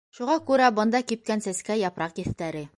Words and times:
Шуға 0.19 0.37
күрә 0.47 0.69
бында 0.79 1.03
кипкән 1.11 1.45
сәскә, 1.49 1.79
япраҡ 1.85 2.23
еҫтәре. 2.27 2.69